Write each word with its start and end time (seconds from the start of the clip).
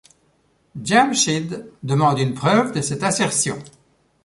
Djamchid 0.75 1.69
demande 1.83 2.17
une 2.17 2.33
preuve 2.33 2.71
de 2.71 2.81
cette 2.81 3.03
assertion. 3.03 3.59